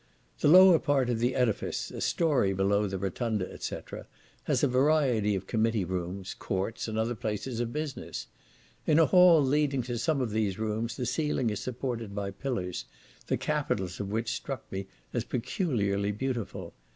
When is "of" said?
1.11-1.19, 5.35-5.45, 7.59-7.71, 10.19-10.31, 13.99-14.09